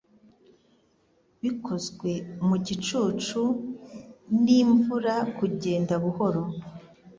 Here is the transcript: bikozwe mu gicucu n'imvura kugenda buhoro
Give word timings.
bikozwe 1.41 2.11
mu 2.47 2.55
gicucu 2.65 3.41
n'imvura 4.43 5.15
kugenda 5.37 5.93
buhoro 6.03 6.41